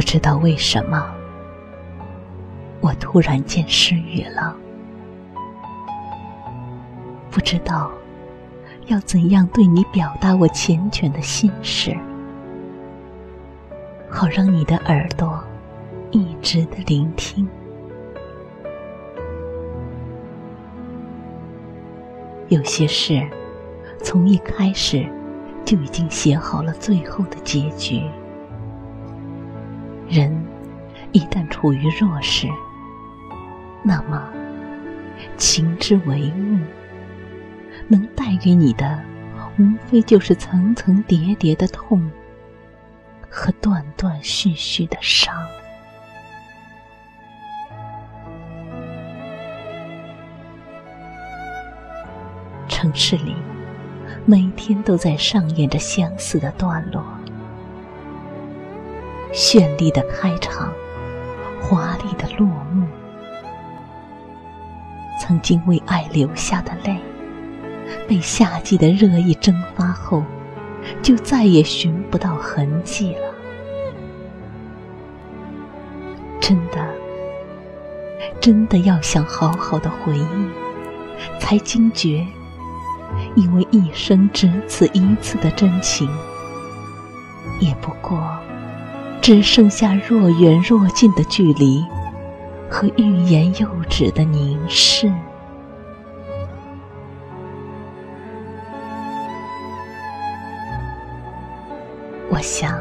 [0.00, 1.14] 不知道为什么，
[2.80, 4.56] 我突然间失语了。
[7.30, 7.90] 不知道
[8.86, 11.94] 要怎样对你表达我缱绻的心事，
[14.08, 15.38] 好让你的耳朵
[16.12, 17.46] 一直的聆听。
[22.48, 23.22] 有些事
[24.02, 25.06] 从一开始
[25.62, 28.02] 就已经写好了最后的结局。
[30.10, 30.44] 人
[31.12, 32.48] 一旦处于弱势，
[33.84, 34.28] 那么
[35.36, 36.58] 情之为物，
[37.86, 39.00] 能带给你的，
[39.56, 42.10] 无非就是层层叠叠的痛
[43.28, 45.32] 和断断续续的伤。
[52.66, 53.36] 城市里，
[54.26, 57.19] 每天都在上演着相似的段落。
[59.32, 60.72] 绚丽的开场，
[61.60, 62.86] 华丽的落幕。
[65.20, 66.96] 曾经为爱流下的泪，
[68.08, 70.24] 被夏季的热意蒸发后，
[71.02, 73.34] 就再也寻不到痕迹了。
[76.40, 76.84] 真的，
[78.40, 80.48] 真的要想好好的回忆，
[81.38, 82.26] 才惊觉，
[83.36, 86.08] 因为一生只此一次的真情，
[87.60, 88.36] 也不过。
[89.32, 91.84] 只剩下若远若近的距离，
[92.68, 95.08] 和欲言又止的凝视。
[102.28, 102.76] 我想，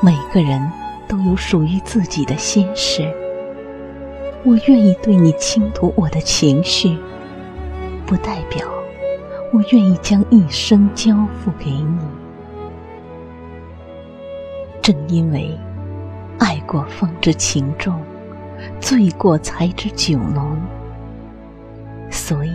[0.00, 0.72] 每个人
[1.06, 3.02] 都有属于自己的心事。
[4.44, 6.96] 我愿意对你倾吐我的情绪，
[8.06, 8.66] 不代表
[9.52, 11.14] 我愿意将一生交
[11.44, 12.21] 付给你。
[14.82, 15.56] 正因为
[16.40, 18.02] 爱过方知情重，
[18.80, 20.60] 醉过才知酒浓，
[22.10, 22.52] 所以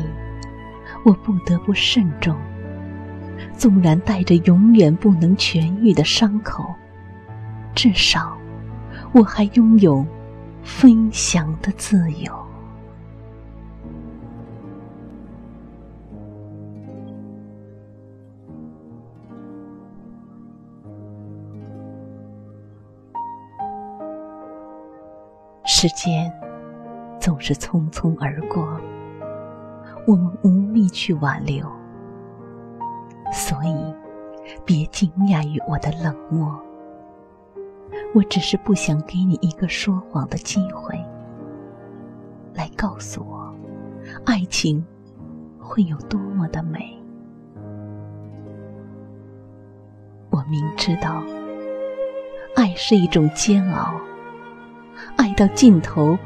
[1.06, 2.36] 我不得不慎重。
[3.56, 6.66] 纵然带着永远不能痊愈的伤口，
[7.74, 8.38] 至少
[9.14, 10.06] 我还拥有
[10.64, 12.47] 分享的自由。
[25.80, 26.34] 时间
[27.20, 28.82] 总是匆匆而过，
[30.08, 31.72] 我们无力去挽留，
[33.32, 33.94] 所以
[34.66, 36.60] 别惊讶于我的冷漠。
[38.16, 41.00] 我只是不想给你一个说谎的机会，
[42.56, 43.54] 来告诉我，
[44.26, 44.84] 爱情
[45.60, 47.00] 会有多么的美。
[50.32, 51.22] 我明知道，
[52.56, 53.94] 爱是一种煎熬。
[55.16, 56.18] 爱到尽头，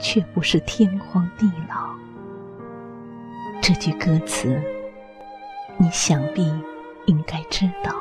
[0.00, 1.90] 却不是天荒地老。
[3.60, 4.60] 这句歌词，
[5.76, 6.52] 你想必
[7.06, 7.94] 应该知道。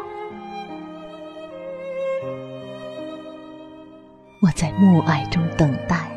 [4.41, 6.09] 我在暮霭中等待，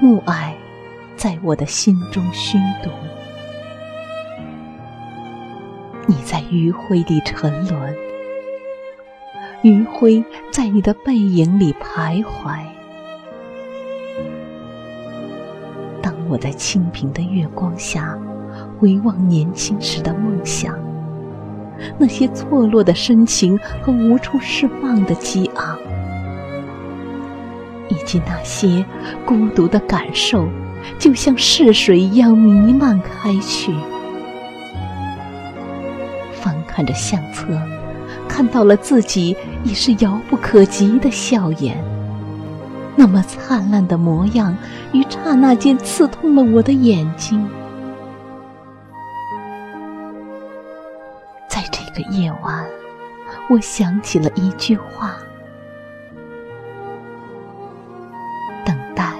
[0.00, 0.52] 暮霭
[1.16, 2.90] 在我的心中虚度。
[6.06, 7.96] 你在余晖里沉沦，
[9.62, 12.62] 余晖在你的背影里徘徊。
[16.32, 18.18] 我在清平的月光下
[18.78, 20.74] 回望年轻时的梦想，
[21.98, 25.78] 那些错落的深情和无处释放的激昂，
[27.90, 28.82] 以及那些
[29.26, 30.48] 孤独的感受，
[30.98, 33.70] 就像逝水一样弥漫开去。
[36.32, 37.46] 翻看着相册，
[38.26, 41.91] 看到了自己已是遥不可及的笑颜。
[42.94, 44.54] 那么灿烂的模样，
[44.92, 47.48] 于刹那间刺痛了我的眼睛。
[51.48, 52.64] 在这个夜晚，
[53.50, 55.16] 我想起了一句话：
[58.64, 59.14] 等待，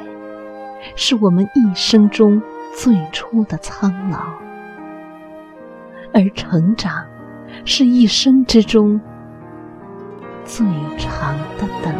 [0.94, 2.40] 是我们一生中
[2.74, 4.18] 最初的苍老。
[6.14, 7.04] 而成长，
[7.64, 9.00] 是一生之中
[10.44, 10.66] 最
[10.98, 11.94] 长的等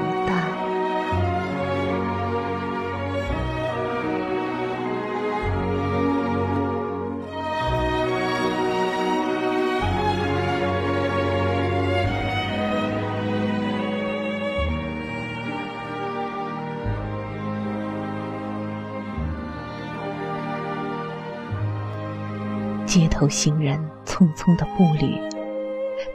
[23.13, 25.21] 头行人匆匆的步履，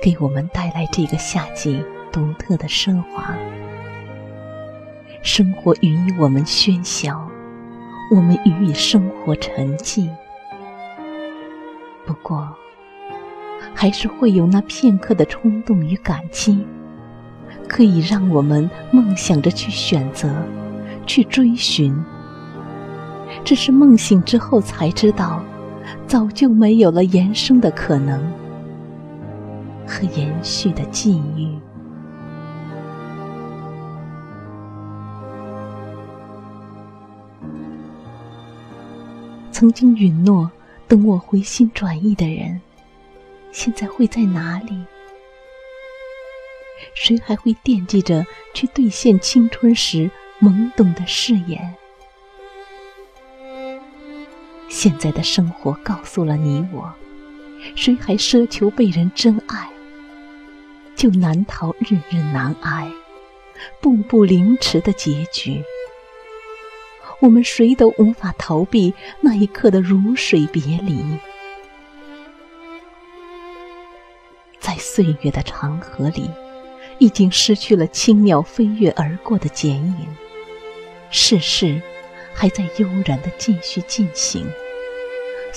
[0.02, 3.36] 给我们带来这个夏季独特的奢华。
[5.22, 7.28] 生活予以我们喧嚣，
[8.12, 10.10] 我们予以生活沉寂。
[12.06, 12.48] 不过，
[13.74, 16.66] 还是会有那片刻的冲动与感激，
[17.68, 20.30] 可以让我们梦想着去选择，
[21.06, 21.96] 去追寻。
[23.44, 25.42] 只是梦醒之后才知道。
[26.08, 28.22] 早就没有了延伸的可能
[29.86, 31.60] 和延续的际遇。
[39.52, 40.50] 曾经允诺
[40.88, 42.62] 等我回心转意的人，
[43.52, 44.86] 现在会在哪里？
[46.94, 50.10] 谁还会惦记着去兑现青春时
[50.40, 51.76] 懵懂的誓言？
[54.80, 56.94] 现在的生活告诉了你我，
[57.76, 59.68] 谁还奢求被人真爱，
[60.96, 62.88] 就难逃日日难挨、
[63.82, 65.64] 步步凌迟的结局。
[67.22, 71.04] 我们谁都无法逃避那一刻的如水别离，
[74.60, 76.30] 在岁月的长河里，
[77.00, 80.08] 已经失去了青鸟飞跃而过的剪影，
[81.10, 81.82] 世事。
[82.40, 84.46] 还在悠然的继续进行。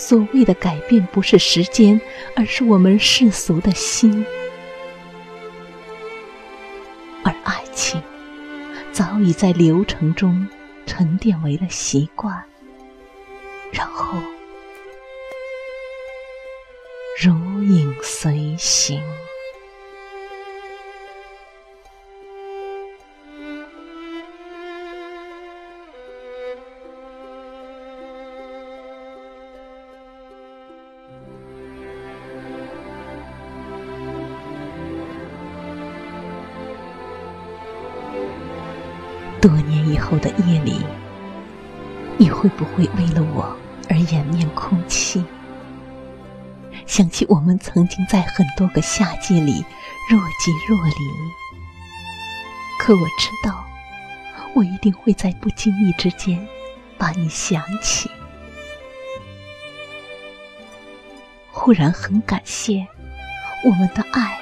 [0.00, 2.00] 所谓的改变，不是时间，
[2.34, 4.24] 而是我们世俗的心。
[7.22, 8.02] 而爱情，
[8.92, 10.48] 早已在流程中
[10.86, 12.42] 沉淀为了习惯，
[13.70, 14.18] 然后
[17.22, 19.02] 如影随形。
[39.40, 40.80] 多年以后的夜里，
[42.18, 43.56] 你会不会为了我
[43.88, 45.24] 而掩面哭泣？
[46.86, 49.64] 想起我们曾经在很多个夏季里
[50.10, 50.92] 若即若离，
[52.78, 53.64] 可我知道，
[54.54, 56.46] 我一定会在不经意之间
[56.98, 58.10] 把你想起。
[61.50, 62.86] 忽然很感谢，
[63.64, 64.38] 我们的爱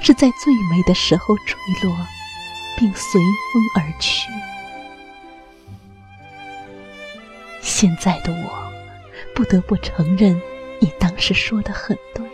[0.00, 1.94] 是在最美的时候坠落。
[2.78, 4.30] 并随风而去。
[7.60, 8.72] 现在的我，
[9.34, 10.40] 不得不承认，
[10.78, 12.24] 你当时说的很对。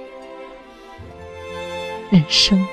[2.10, 2.64] 人生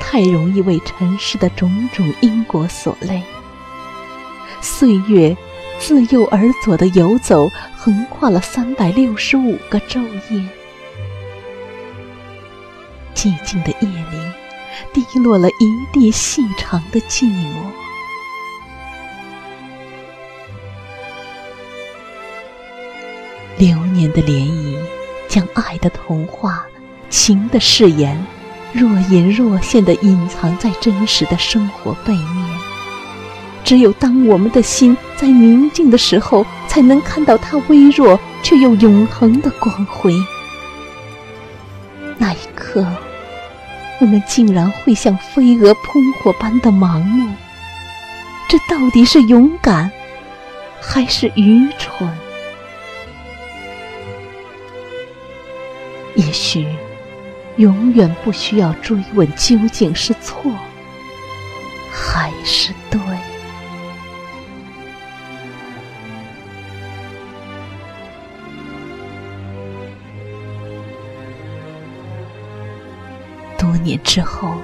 [0.00, 3.20] 太容易为尘世的种种因果所累，
[4.60, 5.36] 岁月
[5.80, 10.48] 自右而左的游走，横跨了三百六十五个昼夜。
[13.12, 14.41] 寂静的夜里。
[14.92, 17.52] 滴落了一地细长的寂寞。
[23.58, 24.76] 流年的涟漪，
[25.28, 26.64] 将爱的童话、
[27.10, 28.26] 情的誓言，
[28.72, 32.58] 若隐若现的隐藏在真实的生活背面。
[33.62, 40.12] 只有当我们的心在宁静的时候，才能看到它微弱却又永恒的光辉。
[42.18, 42.84] 那一刻。
[44.02, 47.32] 我们竟然会像飞蛾扑火般的盲目，
[48.48, 49.88] 这到底是勇敢
[50.80, 52.10] 还是愚蠢？
[56.16, 56.66] 也许，
[57.58, 60.50] 永远不需要追问究竟是错
[61.92, 63.00] 还是对。
[73.82, 74.56] 年之后，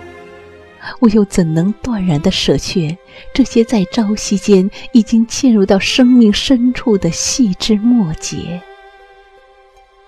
[1.00, 2.96] 我又怎能断然的舍却
[3.34, 8.62] 这些在朝夕间已经嵌入到生命深处的细枝末节？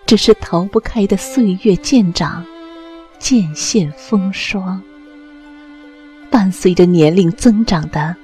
[0.07, 2.45] 只是逃不开的岁月渐长，
[3.19, 4.83] 渐现风霜。
[6.31, 8.17] 伴随着年龄增长的，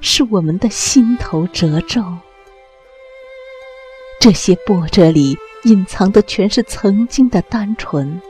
[0.00, 2.04] 是我们的心头褶皱。
[4.20, 8.20] 这些波折里，隐藏的全是曾经的单纯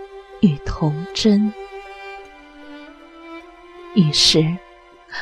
[0.41, 1.53] 与童真。
[3.95, 4.57] 于是，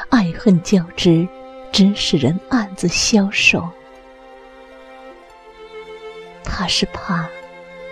[0.09, 1.29] 爱恨交织，
[1.71, 3.69] 只使人暗自消瘦。
[6.43, 7.29] 他是怕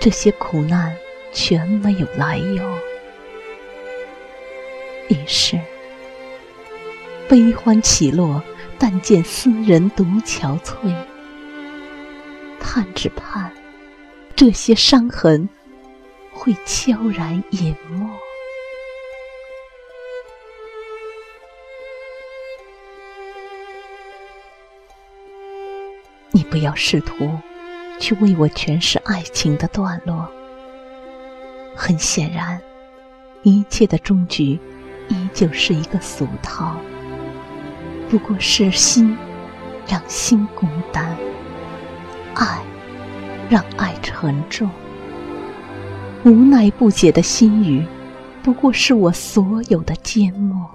[0.00, 0.96] 这些苦难
[1.32, 2.78] 全没有来由，
[5.08, 5.60] 于是
[7.28, 8.42] 悲欢起落，
[8.78, 10.94] 但见斯人独憔悴。
[12.58, 13.52] 盼只盼
[14.34, 15.48] 这些伤痕
[16.32, 18.08] 会悄然隐没。
[26.32, 27.30] 你不要试图
[27.98, 30.30] 去为我诠释爱情的段落。
[31.74, 32.60] 很显然，
[33.42, 34.58] 一切的终局
[35.08, 36.76] 依旧是一个俗套，
[38.08, 39.16] 不过是心
[39.88, 41.16] 让心孤单。
[42.34, 42.60] 爱，
[43.48, 44.70] 让爱沉重。
[46.24, 47.86] 无奈不解的心语，
[48.42, 50.70] 不过是我所有的缄默。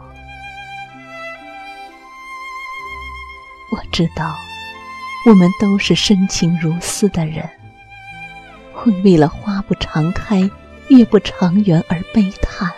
[3.72, 4.34] 我知道，
[5.26, 7.50] 我们都是深情如斯的人，
[8.72, 10.48] 会为了花不常开、
[10.90, 12.72] 月不长圆而悲叹。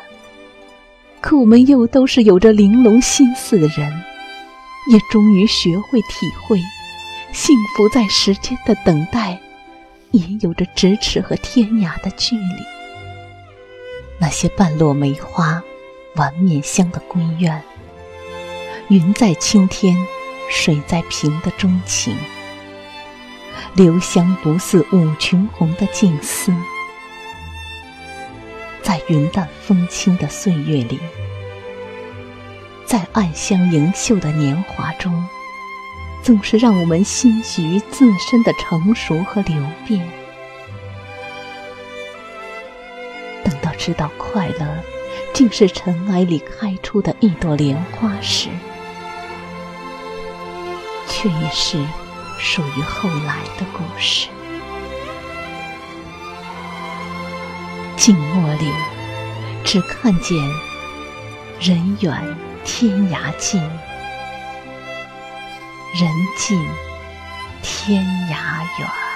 [1.19, 3.91] 可我们又都是有着玲珑心思的人，
[4.89, 6.57] 也终于学会体会。
[7.33, 9.37] 幸福在时间的等待，
[10.11, 12.55] 也有着咫尺和天涯的距离。
[14.19, 15.61] 那些半落梅花、
[16.15, 17.61] 晚面香的闺怨，
[18.87, 19.97] 云在青天，
[20.49, 22.15] 水在瓶的钟情，
[23.73, 26.53] 留香不似五群红的静思，
[28.81, 30.99] 在云淡风轻的岁月里，
[32.85, 35.25] 在暗香盈袖的年华中。
[36.23, 40.05] 总是让我们欣喜于自身的成熟和流变。
[43.45, 44.67] 等到知道快乐
[45.33, 48.49] 竟是尘埃里开出的一朵莲花时，
[51.07, 51.81] 却已是
[52.37, 54.29] 属于后来的故事。
[57.95, 58.71] 静默里，
[59.63, 60.37] 只看见
[61.59, 63.61] 人远天涯近。
[65.93, 66.63] 人近
[67.61, 69.06] 天涯远。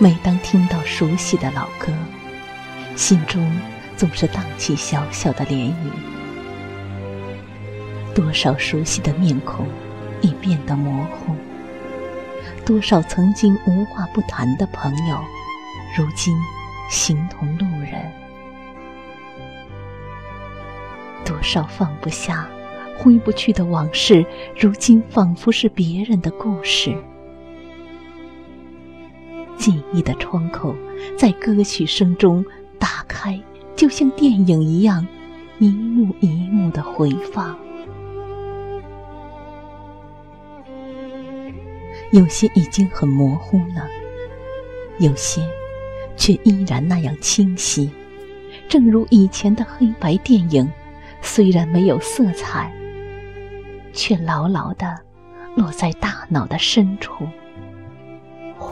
[0.00, 1.92] 每当听到熟悉的老歌，
[2.96, 3.48] 心中
[3.96, 5.74] 总是荡起小小的涟漪。
[8.12, 9.68] 多少熟悉的面孔
[10.20, 11.34] 已变得模糊。
[12.66, 15.16] 多少曾经无话不谈的朋友，
[15.96, 16.36] 如今
[16.90, 18.02] 形同路人；
[21.24, 22.48] 多少放不下、
[22.98, 24.26] 挥不去的往事，
[24.58, 26.96] 如今仿佛是别人的故事。
[29.64, 30.76] 记忆的窗口
[31.16, 32.44] 在歌曲声中
[32.78, 33.40] 打开，
[33.74, 35.06] 就像电影一样，
[35.58, 37.58] 一幕一幕的回放。
[42.12, 43.88] 有些已经很模糊了，
[44.98, 45.40] 有些
[46.14, 47.90] 却依然那样清晰，
[48.68, 50.70] 正如以前的黑白电影，
[51.22, 52.70] 虽然没有色彩，
[53.94, 54.94] 却牢牢地
[55.56, 57.26] 落在大脑的深处。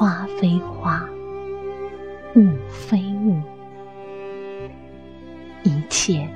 [0.03, 1.09] 花非花，
[2.35, 3.41] 雾非雾，
[5.63, 6.29] 一切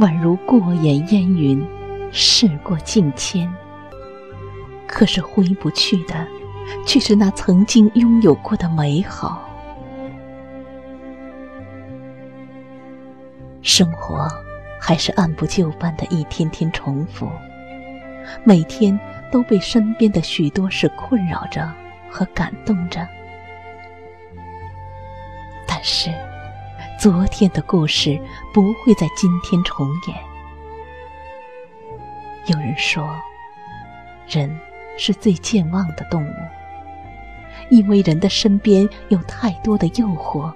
[0.00, 1.62] 宛如过眼烟云，
[2.10, 3.52] 事过境迁。
[4.86, 6.26] 可是挥不去的，
[6.86, 9.46] 却是那曾经拥有过的美好。
[13.60, 14.26] 生活
[14.80, 17.28] 还是按部就班的一天天重复，
[18.42, 18.98] 每天
[19.30, 21.70] 都被身边的许多事困扰着
[22.10, 23.06] 和感动着。
[25.66, 26.10] 但是，
[26.98, 28.20] 昨天的故事
[28.52, 30.16] 不会在今天重演。
[32.46, 33.08] 有人说，
[34.28, 34.58] 人。
[34.98, 36.34] 是最健忘的动物，
[37.68, 40.50] 因为人的身边有太多的诱惑，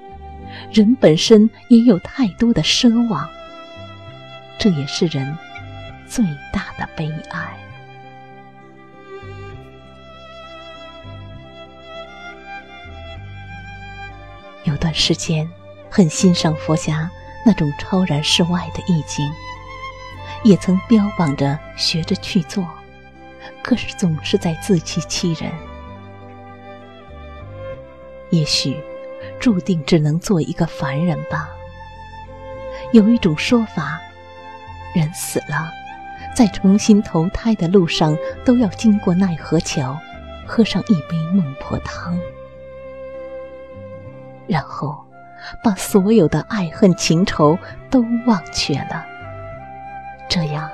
[0.72, 3.28] 人本身也有太多的奢望，
[4.58, 5.36] 这也是人
[6.06, 7.54] 最大的悲哀。
[14.80, 15.48] 段时间，
[15.88, 17.08] 很欣赏佛家
[17.46, 19.30] 那种超然世外的意境，
[20.42, 22.66] 也曾标榜着学着去做。
[23.62, 25.52] 可是总是在自欺欺人。
[28.30, 28.76] 也许，
[29.38, 31.48] 注定只能做一个凡人吧。
[32.92, 34.00] 有一种说法，
[34.94, 35.70] 人死了，
[36.34, 39.98] 在重新投胎的路上，都要经过奈何桥，
[40.46, 42.18] 喝上一杯孟婆汤，
[44.50, 45.06] 然后
[45.62, 47.56] 把所有的爱恨情仇
[47.88, 49.06] 都忘却了，
[50.28, 50.68] 这样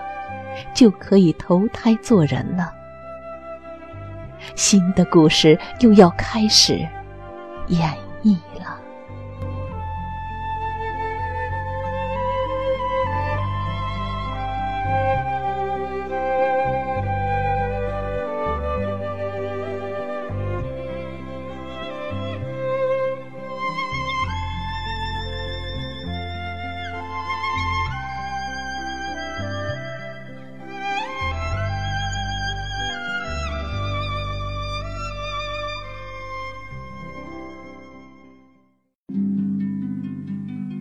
[0.72, 2.72] 就可以投胎做人了。
[4.54, 6.78] 新的故事又要开始
[7.68, 7.92] 演
[8.22, 8.75] 绎了。